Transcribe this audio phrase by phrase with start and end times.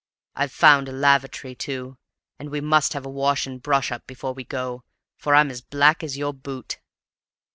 [0.35, 1.99] I've found a lavatory, too,
[2.39, 4.83] and we must have a wash and brush up before we go,
[5.15, 6.79] for I'm as black as your boot."